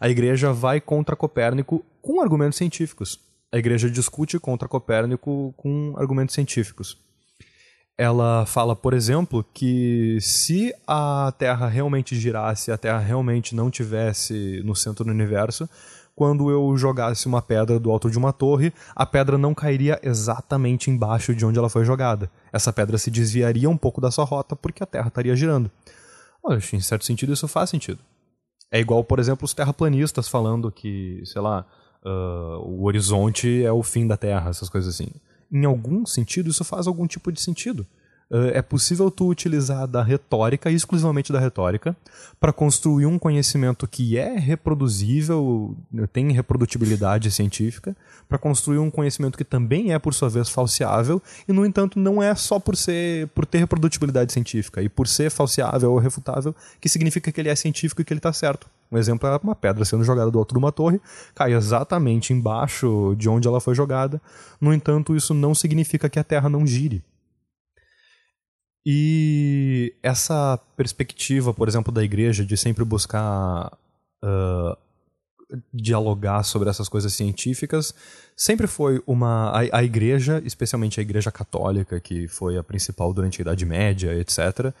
A 0.00 0.08
igreja 0.08 0.54
vai 0.54 0.80
contra 0.80 1.14
Copérnico 1.14 1.84
com 2.00 2.22
argumentos 2.22 2.56
científicos. 2.56 3.20
A 3.52 3.58
igreja 3.58 3.90
discute 3.90 4.38
contra 4.38 4.66
Copérnico 4.66 5.52
com 5.54 5.92
argumentos 5.98 6.34
científicos. 6.34 6.96
Ela 7.98 8.46
fala, 8.46 8.74
por 8.74 8.94
exemplo, 8.94 9.44
que 9.52 10.18
se 10.20 10.74
a 10.86 11.32
Terra 11.38 11.68
realmente 11.68 12.16
girasse, 12.16 12.72
a 12.72 12.78
Terra 12.78 12.98
realmente 12.98 13.54
não 13.54 13.70
tivesse 13.70 14.62
no 14.64 14.74
centro 14.74 15.04
do 15.04 15.10
universo, 15.10 15.68
quando 16.14 16.50
eu 16.50 16.76
jogasse 16.76 17.26
uma 17.26 17.40
pedra 17.40 17.78
do 17.78 17.90
alto 17.90 18.10
de 18.10 18.18
uma 18.18 18.32
torre, 18.32 18.72
a 18.94 19.06
pedra 19.06 19.38
não 19.38 19.54
cairia 19.54 19.98
exatamente 20.02 20.90
embaixo 20.90 21.34
de 21.34 21.44
onde 21.44 21.58
ela 21.58 21.70
foi 21.70 21.84
jogada. 21.84 22.30
Essa 22.52 22.72
pedra 22.72 22.98
se 22.98 23.10
desviaria 23.10 23.68
um 23.68 23.76
pouco 23.76 24.00
da 24.00 24.10
sua 24.10 24.24
rota 24.24 24.54
porque 24.54 24.82
a 24.82 24.86
Terra 24.86 25.08
estaria 25.08 25.34
girando. 25.34 25.70
Olha, 26.42 26.58
em 26.72 26.80
certo 26.80 27.04
sentido, 27.04 27.32
isso 27.32 27.48
faz 27.48 27.70
sentido. 27.70 28.00
É 28.70 28.80
igual, 28.80 29.04
por 29.04 29.18
exemplo, 29.18 29.44
os 29.44 29.54
terraplanistas 29.54 30.28
falando 30.28 30.70
que, 30.70 31.22
sei 31.24 31.40
lá, 31.40 31.64
uh, 32.04 32.58
o 32.64 32.84
horizonte 32.84 33.62
é 33.62 33.72
o 33.72 33.82
fim 33.82 34.06
da 34.06 34.16
Terra, 34.16 34.50
essas 34.50 34.68
coisas 34.68 34.94
assim. 34.94 35.08
Em 35.52 35.64
algum 35.66 36.06
sentido, 36.06 36.50
isso 36.50 36.64
faz 36.64 36.86
algum 36.86 37.06
tipo 37.06 37.30
de 37.30 37.40
sentido. 37.40 37.86
é 38.54 38.62
possível 38.62 39.10
tu 39.10 39.28
utilizar 39.28 39.86
da 39.86 40.02
retórica, 40.02 40.70
exclusivamente 40.70 41.30
da 41.30 41.38
retórica, 41.38 41.94
para 42.40 42.50
construir 42.50 43.04
um 43.04 43.18
conhecimento 43.18 43.86
que 43.86 44.16
é 44.16 44.38
reproduzível, 44.38 45.76
tem 46.14 46.32
reprodutibilidade 46.32 47.30
científica, 47.30 47.94
para 48.26 48.38
construir 48.38 48.78
um 48.78 48.90
conhecimento 48.90 49.36
que 49.36 49.44
também 49.44 49.92
é 49.92 49.98
por 49.98 50.14
sua 50.14 50.30
vez 50.30 50.48
falseável 50.48 51.20
e 51.46 51.52
no 51.52 51.66
entanto 51.66 51.98
não 51.98 52.22
é 52.22 52.34
só 52.34 52.58
por 52.58 52.74
ser 52.74 53.28
por 53.34 53.44
ter 53.44 53.58
reprodutibilidade 53.58 54.32
científica 54.32 54.80
e 54.80 54.88
por 54.88 55.06
ser 55.06 55.30
falseável 55.30 55.92
ou 55.92 55.98
refutável 55.98 56.54
que 56.80 56.88
significa 56.88 57.30
que 57.30 57.38
ele 57.38 57.50
é 57.50 57.54
científico 57.54 58.00
e 58.00 58.04
que 58.06 58.14
ele 58.14 58.20
está 58.20 58.32
certo. 58.32 58.66
Um 58.92 58.98
exemplo 58.98 59.26
é 59.26 59.40
uma 59.42 59.54
pedra 59.54 59.86
sendo 59.86 60.04
jogada 60.04 60.30
do 60.30 60.38
alto 60.38 60.52
de 60.52 60.58
uma 60.58 60.70
torre, 60.70 61.00
cai 61.34 61.54
exatamente 61.54 62.34
embaixo 62.34 63.14
de 63.16 63.26
onde 63.26 63.48
ela 63.48 63.58
foi 63.58 63.74
jogada. 63.74 64.20
No 64.60 64.72
entanto, 64.72 65.16
isso 65.16 65.32
não 65.32 65.54
significa 65.54 66.10
que 66.10 66.18
a 66.18 66.24
Terra 66.24 66.50
não 66.50 66.66
gire. 66.66 67.02
E 68.84 69.94
essa 70.02 70.58
perspectiva, 70.76 71.54
por 71.54 71.68
exemplo, 71.68 71.90
da 71.90 72.04
igreja 72.04 72.44
de 72.44 72.56
sempre 72.56 72.84
buscar 72.84 73.72
uh, 74.22 74.76
dialogar 75.72 76.42
sobre 76.42 76.68
essas 76.68 76.88
coisas 76.88 77.12
científicas 77.12 77.94
sempre 78.36 78.66
foi 78.66 79.02
uma. 79.06 79.50
A, 79.50 79.78
a, 79.78 79.84
igreja, 79.84 80.42
especialmente 80.44 81.00
a 81.00 81.02
igreja 81.02 81.30
católica, 81.30 82.00
que 82.00 82.28
foi 82.28 82.56
a 82.56 82.62
principal 82.62 83.12
durante 83.12 83.40
a 83.40 83.42
Idade 83.42 83.64
Média, 83.64 84.14
etc., 84.14 84.72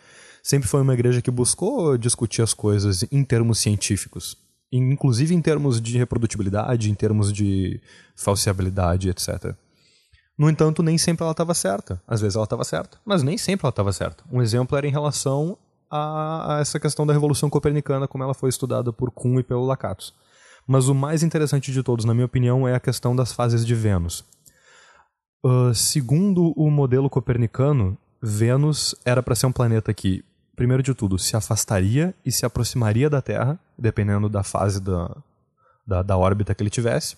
sempre 0.42 0.68
foi 0.68 0.82
uma 0.82 0.94
igreja 0.94 1.22
que 1.22 1.30
buscou 1.30 1.96
discutir 1.96 2.42
as 2.42 2.54
coisas 2.54 3.04
em 3.10 3.24
termos 3.24 3.58
científicos. 3.58 4.36
Inclusive 4.72 5.34
em 5.34 5.42
termos 5.42 5.80
de 5.80 5.98
reprodutibilidade, 5.98 6.90
em 6.90 6.94
termos 6.94 7.32
de 7.32 7.80
falseabilidade, 8.16 9.10
etc. 9.10 9.54
No 10.36 10.48
entanto, 10.48 10.82
nem 10.82 10.96
sempre 10.96 11.22
ela 11.22 11.32
estava 11.32 11.52
certa. 11.52 12.02
Às 12.08 12.20
vezes 12.22 12.36
ela 12.36 12.44
estava 12.44 12.64
certa, 12.64 12.98
mas 13.04 13.22
nem 13.22 13.36
sempre 13.36 13.66
ela 13.66 13.70
estava 13.70 13.92
certa. 13.92 14.24
Um 14.32 14.40
exemplo 14.40 14.76
era 14.76 14.86
em 14.86 14.90
relação 14.90 15.58
a, 15.90 16.58
essa 16.60 16.80
questão 16.80 17.06
da 17.06 17.12
Revolução 17.12 17.50
Copernicana, 17.50 18.08
como 18.08 18.24
ela 18.24 18.32
foi 18.32 18.48
estudada 18.48 18.92
por 18.92 19.10
Kuhn 19.10 19.38
e 19.38 19.42
pelo 19.42 19.66
Lakatos. 19.66 20.14
Mas 20.66 20.88
o 20.88 20.94
mais 20.94 21.22
interessante 21.22 21.72
de 21.72 21.82
todos, 21.82 22.04
na 22.04 22.14
minha 22.14 22.26
opinião, 22.26 22.66
é 22.66 22.74
a 22.74 22.80
questão 22.80 23.14
das 23.14 23.32
fases 23.32 23.66
de 23.66 23.74
Vênus. 23.74 24.24
Uh, 25.44 25.74
segundo 25.74 26.52
o 26.56 26.70
modelo 26.70 27.10
copernicano, 27.10 27.98
Vênus 28.22 28.94
era 29.04 29.22
para 29.22 29.34
ser 29.34 29.46
um 29.46 29.52
planeta 29.52 29.92
que, 29.92 30.24
primeiro 30.54 30.82
de 30.82 30.94
tudo, 30.94 31.18
se 31.18 31.36
afastaria 31.36 32.14
e 32.24 32.30
se 32.30 32.46
aproximaria 32.46 33.10
da 33.10 33.20
Terra, 33.20 33.58
dependendo 33.76 34.28
da 34.28 34.44
fase 34.44 34.80
da, 34.80 35.16
da, 35.84 36.02
da 36.02 36.16
órbita 36.16 36.54
que 36.54 36.62
ele 36.62 36.70
tivesse 36.70 37.16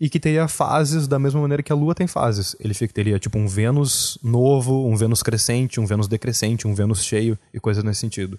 e 0.00 0.08
que 0.10 0.20
teria 0.20 0.46
fases 0.46 1.08
da 1.08 1.18
mesma 1.18 1.40
maneira 1.40 1.62
que 1.62 1.72
a 1.72 1.74
Lua 1.74 1.94
tem 1.94 2.06
fases. 2.06 2.54
Ele 2.60 2.74
teria 2.88 3.18
tipo 3.18 3.38
um 3.38 3.46
Vênus 3.46 4.18
novo, 4.22 4.86
um 4.86 4.94
Vênus 4.94 5.22
crescente, 5.22 5.80
um 5.80 5.86
Vênus 5.86 6.06
decrescente, 6.06 6.68
um 6.68 6.74
Vênus 6.74 7.04
cheio 7.04 7.38
e 7.52 7.58
coisas 7.58 7.82
nesse 7.82 8.00
sentido. 8.00 8.38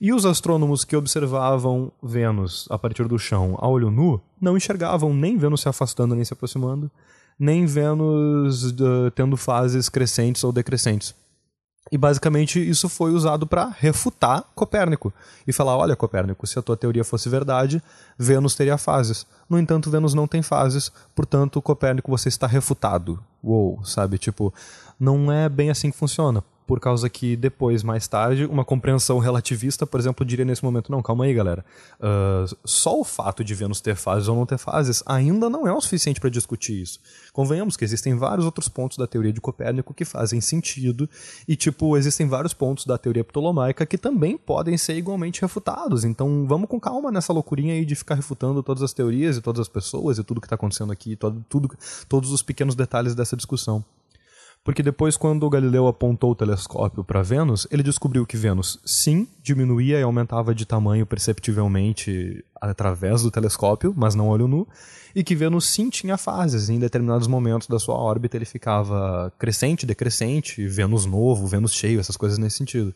E 0.00 0.14
os 0.14 0.24
astrônomos 0.24 0.82
que 0.82 0.96
observavam 0.96 1.92
Vênus 2.02 2.66
a 2.70 2.78
partir 2.78 3.06
do 3.06 3.18
chão 3.18 3.58
a 3.60 3.68
olho 3.68 3.90
nu 3.90 4.18
não 4.40 4.56
enxergavam 4.56 5.12
nem 5.12 5.36
Vênus 5.36 5.60
se 5.60 5.68
afastando 5.68 6.14
nem 6.14 6.24
se 6.24 6.32
aproximando, 6.32 6.90
nem 7.38 7.66
Vênus 7.66 8.72
uh, 8.72 9.10
tendo 9.14 9.36
fases 9.36 9.90
crescentes 9.90 10.42
ou 10.42 10.52
decrescentes. 10.52 11.14
E 11.92 11.98
basicamente 11.98 12.58
isso 12.58 12.88
foi 12.88 13.12
usado 13.12 13.46
para 13.46 13.68
refutar 13.78 14.44
Copérnico 14.54 15.12
e 15.46 15.52
falar: 15.52 15.76
olha, 15.76 15.94
Copérnico, 15.94 16.46
se 16.46 16.58
a 16.58 16.62
tua 16.62 16.78
teoria 16.78 17.04
fosse 17.04 17.28
verdade, 17.28 17.82
Vênus 18.18 18.54
teria 18.54 18.78
fases. 18.78 19.26
No 19.50 19.58
entanto, 19.58 19.90
Vênus 19.90 20.14
não 20.14 20.26
tem 20.26 20.40
fases, 20.40 20.90
portanto, 21.14 21.60
Copérnico, 21.60 22.10
você 22.10 22.30
está 22.30 22.46
refutado. 22.46 23.22
Uou, 23.42 23.84
sabe? 23.84 24.16
Tipo, 24.16 24.52
não 24.98 25.30
é 25.30 25.46
bem 25.46 25.68
assim 25.68 25.90
que 25.90 25.96
funciona 25.98 26.42
por 26.70 26.78
causa 26.78 27.10
que 27.10 27.34
depois, 27.34 27.82
mais 27.82 28.06
tarde, 28.06 28.46
uma 28.46 28.64
compreensão 28.64 29.18
relativista, 29.18 29.84
por 29.84 29.98
exemplo, 29.98 30.24
diria 30.24 30.44
nesse 30.44 30.62
momento, 30.62 30.92
não, 30.92 31.02
calma 31.02 31.24
aí, 31.24 31.34
galera. 31.34 31.64
Uh, 31.98 32.56
só 32.64 32.96
o 33.00 33.02
fato 33.02 33.42
de 33.42 33.56
Vênus 33.56 33.80
ter 33.80 33.96
fases 33.96 34.28
ou 34.28 34.36
não 34.36 34.46
ter 34.46 34.56
fases 34.56 35.02
ainda 35.04 35.50
não 35.50 35.66
é 35.66 35.72
o 35.72 35.80
suficiente 35.80 36.20
para 36.20 36.30
discutir 36.30 36.80
isso. 36.80 37.00
Convenhamos 37.32 37.76
que 37.76 37.84
existem 37.84 38.14
vários 38.14 38.46
outros 38.46 38.68
pontos 38.68 38.96
da 38.96 39.08
teoria 39.08 39.32
de 39.32 39.40
Copérnico 39.40 39.92
que 39.92 40.04
fazem 40.04 40.40
sentido 40.40 41.10
e, 41.48 41.56
tipo, 41.56 41.96
existem 41.96 42.28
vários 42.28 42.54
pontos 42.54 42.86
da 42.86 42.96
teoria 42.96 43.24
ptolomaica 43.24 43.84
que 43.84 43.98
também 43.98 44.38
podem 44.38 44.78
ser 44.78 44.94
igualmente 44.94 45.40
refutados. 45.40 46.04
Então, 46.04 46.46
vamos 46.46 46.68
com 46.68 46.78
calma 46.78 47.10
nessa 47.10 47.32
loucurinha 47.32 47.74
aí 47.74 47.84
de 47.84 47.96
ficar 47.96 48.14
refutando 48.14 48.62
todas 48.62 48.84
as 48.84 48.92
teorias 48.92 49.36
e 49.36 49.40
todas 49.40 49.58
as 49.58 49.68
pessoas 49.68 50.18
e 50.18 50.22
tudo 50.22 50.40
que 50.40 50.46
está 50.46 50.54
acontecendo 50.54 50.92
aqui, 50.92 51.16
todo, 51.16 51.44
tudo, 51.48 51.68
todos 52.08 52.30
os 52.30 52.42
pequenos 52.42 52.76
detalhes 52.76 53.16
dessa 53.16 53.36
discussão. 53.36 53.84
Porque 54.62 54.82
depois, 54.82 55.16
quando 55.16 55.48
Galileu 55.48 55.86
apontou 55.86 56.32
o 56.32 56.34
telescópio 56.34 57.02
para 57.02 57.22
Vênus, 57.22 57.66
ele 57.70 57.82
descobriu 57.82 58.26
que 58.26 58.36
Vênus, 58.36 58.78
sim, 58.84 59.26
diminuía 59.42 59.98
e 59.98 60.02
aumentava 60.02 60.54
de 60.54 60.66
tamanho 60.66 61.06
perceptivelmente 61.06 62.44
através 62.60 63.22
do 63.22 63.30
telescópio, 63.30 63.94
mas 63.96 64.14
não 64.14 64.28
olho 64.28 64.46
nu, 64.46 64.68
e 65.14 65.24
que 65.24 65.34
Vênus, 65.34 65.64
sim, 65.64 65.88
tinha 65.88 66.18
fases. 66.18 66.68
Em 66.68 66.78
determinados 66.78 67.26
momentos 67.26 67.68
da 67.68 67.78
sua 67.78 67.94
órbita, 67.94 68.36
ele 68.36 68.44
ficava 68.44 69.32
crescente, 69.38 69.86
decrescente, 69.86 70.68
Vênus 70.68 71.06
novo, 71.06 71.46
Vênus 71.46 71.72
cheio, 71.72 71.98
essas 71.98 72.16
coisas 72.16 72.36
nesse 72.36 72.58
sentido. 72.58 72.94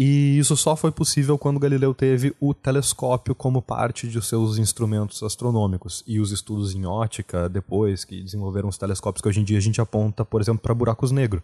E 0.00 0.38
isso 0.38 0.56
só 0.56 0.76
foi 0.76 0.92
possível 0.92 1.36
quando 1.36 1.58
Galileu 1.58 1.92
teve 1.92 2.32
o 2.38 2.54
telescópio 2.54 3.34
como 3.34 3.60
parte 3.60 4.06
de 4.06 4.24
seus 4.24 4.56
instrumentos 4.56 5.24
astronômicos. 5.24 6.04
E 6.06 6.20
os 6.20 6.30
estudos 6.30 6.72
em 6.72 6.86
ótica, 6.86 7.48
depois, 7.48 8.04
que 8.04 8.22
desenvolveram 8.22 8.68
os 8.68 8.78
telescópios 8.78 9.20
que 9.20 9.28
hoje 9.28 9.40
em 9.40 9.44
dia 9.44 9.58
a 9.58 9.60
gente 9.60 9.80
aponta, 9.80 10.24
por 10.24 10.40
exemplo, 10.40 10.60
para 10.62 10.72
buracos 10.72 11.10
negros. 11.10 11.42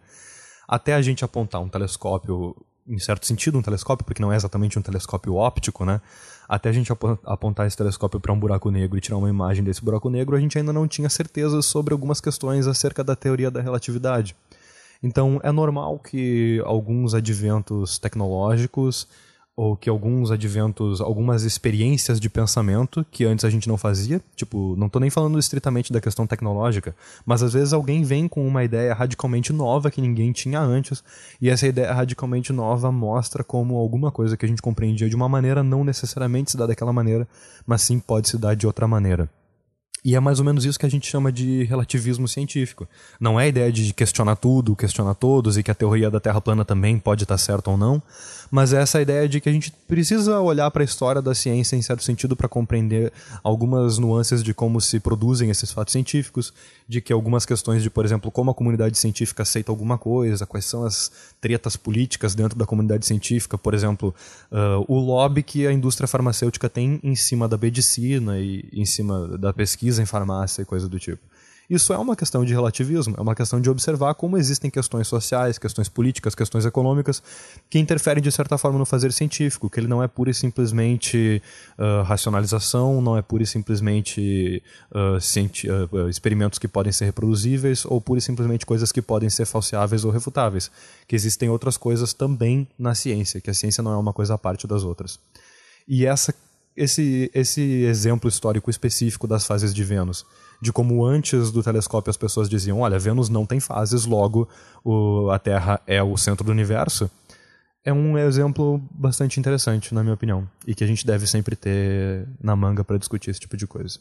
Até 0.68 0.94
a 0.94 1.02
gente 1.02 1.24
apontar 1.24 1.60
um 1.60 1.68
telescópio, 1.68 2.54
em 2.86 2.96
certo 3.00 3.26
sentido, 3.26 3.58
um 3.58 3.62
telescópio, 3.62 4.04
porque 4.04 4.22
não 4.22 4.32
é 4.32 4.36
exatamente 4.36 4.78
um 4.78 4.82
telescópio 4.82 5.34
óptico, 5.34 5.84
né? 5.84 6.00
Até 6.48 6.68
a 6.68 6.72
gente 6.72 6.92
apontar 7.24 7.66
esse 7.66 7.76
telescópio 7.76 8.20
para 8.20 8.32
um 8.32 8.38
buraco 8.38 8.70
negro 8.70 8.96
e 8.96 9.00
tirar 9.00 9.16
uma 9.16 9.28
imagem 9.28 9.64
desse 9.64 9.84
buraco 9.84 10.08
negro, 10.08 10.36
a 10.36 10.40
gente 10.40 10.56
ainda 10.56 10.72
não 10.72 10.86
tinha 10.86 11.10
certeza 11.10 11.60
sobre 11.60 11.92
algumas 11.92 12.20
questões 12.20 12.68
acerca 12.68 13.02
da 13.02 13.16
teoria 13.16 13.50
da 13.50 13.60
relatividade. 13.60 14.36
Então 15.04 15.38
é 15.42 15.52
normal 15.52 15.98
que 15.98 16.62
alguns 16.64 17.12
adventos 17.12 17.98
tecnológicos 17.98 19.06
ou 19.54 19.76
que 19.76 19.90
alguns 19.90 20.30
adventos, 20.30 20.98
algumas 20.98 21.42
experiências 21.42 22.18
de 22.18 22.30
pensamento 22.30 23.04
que 23.10 23.22
antes 23.24 23.44
a 23.44 23.50
gente 23.50 23.68
não 23.68 23.76
fazia, 23.76 24.20
tipo, 24.34 24.74
não 24.76 24.86
estou 24.86 24.98
nem 24.98 25.10
falando 25.10 25.38
estritamente 25.38 25.92
da 25.92 26.00
questão 26.00 26.26
tecnológica, 26.26 26.96
mas 27.24 27.42
às 27.42 27.52
vezes 27.52 27.74
alguém 27.74 28.02
vem 28.02 28.26
com 28.26 28.48
uma 28.48 28.64
ideia 28.64 28.94
radicalmente 28.94 29.52
nova 29.52 29.90
que 29.90 30.00
ninguém 30.00 30.32
tinha 30.32 30.58
antes, 30.58 31.04
e 31.38 31.50
essa 31.50 31.68
ideia 31.68 31.92
radicalmente 31.92 32.50
nova 32.50 32.90
mostra 32.90 33.44
como 33.44 33.76
alguma 33.76 34.10
coisa 34.10 34.38
que 34.38 34.46
a 34.46 34.48
gente 34.48 34.62
compreendia 34.62 35.08
de 35.08 35.14
uma 35.14 35.28
maneira 35.28 35.62
não 35.62 35.84
necessariamente 35.84 36.50
se 36.50 36.56
dá 36.56 36.66
daquela 36.66 36.94
maneira, 36.94 37.28
mas 37.66 37.82
sim 37.82 38.00
pode 38.00 38.30
se 38.30 38.38
dar 38.38 38.56
de 38.56 38.66
outra 38.66 38.88
maneira. 38.88 39.28
E 40.04 40.14
é 40.14 40.20
mais 40.20 40.38
ou 40.38 40.44
menos 40.44 40.66
isso 40.66 40.78
que 40.78 40.84
a 40.84 40.88
gente 40.88 41.10
chama 41.10 41.32
de 41.32 41.64
relativismo 41.64 42.28
científico. 42.28 42.86
Não 43.18 43.40
é 43.40 43.44
a 43.44 43.48
ideia 43.48 43.72
de 43.72 43.90
questionar 43.94 44.36
tudo, 44.36 44.76
questionar 44.76 45.14
todos 45.14 45.56
e 45.56 45.62
que 45.62 45.70
a 45.70 45.74
teoria 45.74 46.10
da 46.10 46.20
Terra 46.20 46.42
plana 46.42 46.62
também 46.62 46.98
pode 46.98 47.22
estar 47.22 47.38
certa 47.38 47.70
ou 47.70 47.78
não, 47.78 48.02
mas 48.50 48.74
é 48.74 48.82
essa 48.82 49.00
ideia 49.00 49.26
de 49.26 49.40
que 49.40 49.48
a 49.48 49.52
gente 49.52 49.72
precisa 49.88 50.38
olhar 50.40 50.70
para 50.70 50.82
a 50.82 50.84
história 50.84 51.22
da 51.22 51.34
ciência 51.34 51.74
em 51.74 51.80
certo 51.80 52.04
sentido 52.04 52.36
para 52.36 52.48
compreender 52.48 53.12
algumas 53.42 53.96
nuances 53.96 54.42
de 54.42 54.52
como 54.52 54.78
se 54.78 55.00
produzem 55.00 55.48
esses 55.48 55.72
fatos 55.72 55.92
científicos, 55.92 56.52
de 56.86 57.00
que 57.00 57.12
algumas 57.12 57.46
questões 57.46 57.82
de, 57.82 57.88
por 57.88 58.04
exemplo, 58.04 58.30
como 58.30 58.50
a 58.50 58.54
comunidade 58.54 58.98
científica 58.98 59.42
aceita 59.42 59.72
alguma 59.72 59.96
coisa, 59.96 60.46
quais 60.46 60.66
são 60.66 60.84
as 60.84 61.10
tretas 61.40 61.76
políticas 61.76 62.34
dentro 62.34 62.58
da 62.58 62.66
comunidade 62.66 63.06
científica, 63.06 63.56
por 63.56 63.72
exemplo, 63.72 64.14
uh, 64.52 64.84
o 64.86 64.98
lobby 64.98 65.42
que 65.42 65.66
a 65.66 65.72
indústria 65.72 66.06
farmacêutica 66.06 66.68
tem 66.68 67.00
em 67.02 67.14
cima 67.14 67.48
da 67.48 67.56
medicina 67.56 68.38
e 68.38 68.68
em 68.72 68.84
cima 68.84 69.38
da 69.38 69.52
pesquisa 69.52 70.02
em 70.02 70.06
farmácia 70.06 70.62
e 70.62 70.64
coisa 70.64 70.88
do 70.88 70.98
tipo. 70.98 71.22
Isso 71.68 71.92
é 71.92 71.98
uma 71.98 72.14
questão 72.14 72.44
de 72.44 72.52
relativismo, 72.52 73.14
é 73.16 73.20
uma 73.20 73.34
questão 73.34 73.60
de 73.60 73.70
observar 73.70 74.14
como 74.14 74.36
existem 74.36 74.70
questões 74.70 75.08
sociais, 75.08 75.58
questões 75.58 75.88
políticas, 75.88 76.34
questões 76.34 76.66
econômicas 76.66 77.22
que 77.70 77.78
interferem 77.78 78.22
de 78.22 78.30
certa 78.30 78.58
forma 78.58 78.78
no 78.78 78.84
fazer 78.84 79.12
científico, 79.12 79.70
que 79.70 79.80
ele 79.80 79.86
não 79.86 80.02
é 80.02 80.08
pura 80.08 80.30
e 80.30 80.34
simplesmente 80.34 81.42
uh, 81.78 82.02
racionalização, 82.02 83.00
não 83.00 83.16
é 83.16 83.22
pura 83.22 83.42
e 83.42 83.46
simplesmente 83.46 84.62
uh, 84.92 85.96
uh, 85.96 86.08
experimentos 86.08 86.58
que 86.58 86.68
podem 86.68 86.92
ser 86.92 87.06
reproduzíveis 87.06 87.84
ou 87.84 88.00
pura 88.00 88.18
e 88.18 88.22
simplesmente 88.22 88.66
coisas 88.66 88.92
que 88.92 89.00
podem 89.00 89.30
ser 89.30 89.46
falseáveis 89.46 90.04
ou 90.04 90.10
refutáveis, 90.10 90.70
que 91.08 91.16
existem 91.16 91.48
outras 91.48 91.76
coisas 91.76 92.12
também 92.12 92.68
na 92.78 92.94
ciência, 92.94 93.40
que 93.40 93.50
a 93.50 93.54
ciência 93.54 93.82
não 93.82 93.92
é 93.92 93.96
uma 93.96 94.12
coisa 94.12 94.34
à 94.34 94.38
parte 94.38 94.66
das 94.66 94.82
outras. 94.82 95.18
E 95.88 96.06
essa 96.06 96.34
esse, 96.76 97.30
esse 97.32 97.62
exemplo 97.84 98.28
histórico 98.28 98.68
específico 98.68 99.26
das 99.26 99.46
fases 99.46 99.72
de 99.72 99.84
Vênus, 99.84 100.26
de 100.60 100.72
como 100.72 101.04
antes 101.04 101.50
do 101.50 101.62
telescópio 101.62 102.10
as 102.10 102.16
pessoas 102.16 102.48
diziam: 102.48 102.80
olha, 102.80 102.98
Vênus 102.98 103.28
não 103.28 103.46
tem 103.46 103.60
fases, 103.60 104.06
logo 104.06 104.48
o, 104.84 105.30
a 105.30 105.38
Terra 105.38 105.80
é 105.86 106.02
o 106.02 106.16
centro 106.16 106.44
do 106.44 106.52
universo, 106.52 107.10
é 107.84 107.92
um 107.92 108.16
exemplo 108.16 108.82
bastante 108.90 109.38
interessante, 109.38 109.94
na 109.94 110.02
minha 110.02 110.14
opinião, 110.14 110.48
e 110.66 110.74
que 110.74 110.82
a 110.82 110.86
gente 110.86 111.06
deve 111.06 111.26
sempre 111.26 111.54
ter 111.54 112.26
na 112.42 112.56
manga 112.56 112.82
para 112.82 112.96
discutir 112.96 113.30
esse 113.30 113.40
tipo 113.40 113.56
de 113.56 113.66
coisa. 113.66 113.98